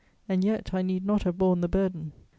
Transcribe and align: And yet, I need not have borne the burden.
And 0.27 0.43
yet, 0.43 0.73
I 0.73 0.81
need 0.81 1.05
not 1.05 1.21
have 1.25 1.37
borne 1.37 1.61
the 1.61 1.67
burden. 1.67 2.11